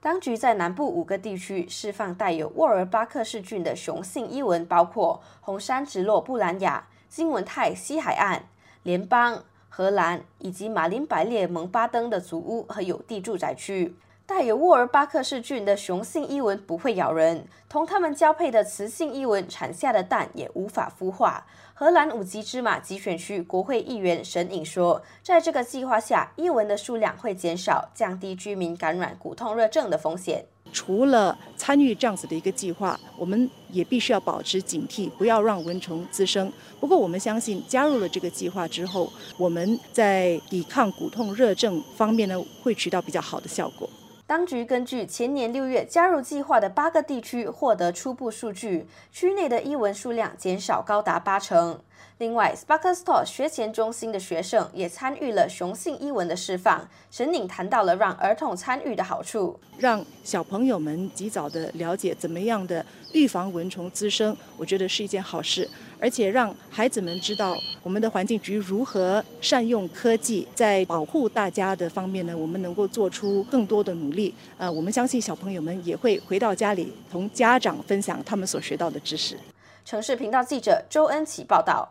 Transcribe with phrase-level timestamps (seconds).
[0.00, 8.44] 当局在南部五个地区释放带有沃尔巴克氏菌的雄性伊蚊，包括红山直落布兰雅、金文泰西海岸、
[8.84, 13.96] 联邦、荷兰以及马林百列蒙巴登的祖屋和有地住宅区。
[14.28, 21.46] 带有沃尔巴克氏菌的雄性伊蚊不会咬人，同它们交配的雌性伊蚊产下的蛋也无法孵化。
[21.72, 30.44] 荷兰五级芝麻集选区国会议员沈颖说，在这个计划下，伊蚊的数量会减少，降低居民感染骨痛热症的风险。
[30.74, 36.52] 除了参与这样子的一个计划，我们也必须要保持警惕，不要让蚊虫滋生。
[36.78, 43.88] 不过，我们相信加入了这个计划之后，我们在抵抗骨痛热症方面呢，会取到比较好的效果。
[44.28, 51.80] 当局根据前年六月加入计划的八个地区获得初步数据，区内的伊蚊数量减少高达八成。
[52.18, 56.88] 另外，Sparkstore 学前中心的学生也参与了雄性伊蚊的释放。
[57.10, 65.68] 沈宁谈到了让儿童参与的好处，让小朋友们及早的了解怎么样的预防蚊虫滋生，我觉得是一件好事。
[66.00, 74.32] 而且让孩子们知道我们的环境局如何善用科技，在保护大家的方面呢，我们能够做出更多的努力。
[74.56, 79.36] 呃，我们相信小朋友们也会回到家里同家长分享他们所学到的知识。
[79.88, 81.88] 城市频道记者周恩琪报道。